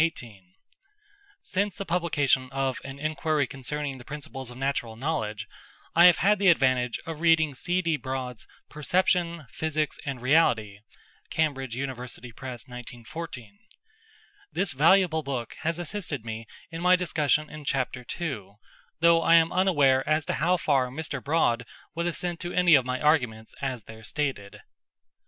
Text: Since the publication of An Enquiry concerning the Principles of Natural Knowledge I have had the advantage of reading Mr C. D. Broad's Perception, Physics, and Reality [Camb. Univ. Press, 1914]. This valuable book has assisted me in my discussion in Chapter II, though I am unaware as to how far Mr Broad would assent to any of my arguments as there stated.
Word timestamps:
Since 1.43 1.75
the 1.75 1.85
publication 1.85 2.49
of 2.51 2.81
An 2.83 2.97
Enquiry 2.97 3.45
concerning 3.45 3.99
the 3.99 4.03
Principles 4.03 4.49
of 4.49 4.57
Natural 4.57 4.95
Knowledge 4.95 5.47
I 5.95 6.05
have 6.05 6.17
had 6.17 6.39
the 6.39 6.47
advantage 6.47 6.99
of 7.05 7.19
reading 7.19 7.51
Mr 7.51 7.57
C. 7.57 7.81
D. 7.83 7.97
Broad's 7.97 8.47
Perception, 8.67 9.45
Physics, 9.51 9.99
and 10.03 10.19
Reality 10.19 10.79
[Camb. 11.29 11.55
Univ. 11.55 11.97
Press, 12.35 12.63
1914]. 12.63 13.51
This 14.51 14.73
valuable 14.73 15.21
book 15.21 15.53
has 15.59 15.77
assisted 15.77 16.25
me 16.25 16.47
in 16.71 16.81
my 16.81 16.95
discussion 16.95 17.47
in 17.47 17.63
Chapter 17.63 18.03
II, 18.19 18.53
though 19.01 19.21
I 19.21 19.35
am 19.35 19.51
unaware 19.53 20.03
as 20.09 20.25
to 20.25 20.33
how 20.33 20.57
far 20.57 20.87
Mr 20.87 21.23
Broad 21.23 21.63
would 21.93 22.07
assent 22.07 22.39
to 22.39 22.51
any 22.51 22.73
of 22.73 22.85
my 22.85 22.99
arguments 22.99 23.53
as 23.61 23.83
there 23.83 24.03
stated. 24.03 24.61